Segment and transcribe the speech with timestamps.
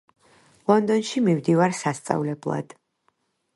[0.71, 2.77] ლონდონში მივდივარ სასწავლებლად